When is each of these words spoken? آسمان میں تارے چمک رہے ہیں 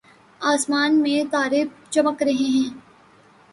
آسمان 0.41 0.91
میں 1.01 1.23
تارے 1.31 1.63
چمک 1.91 2.23
رہے 2.23 2.47
ہیں 2.47 2.69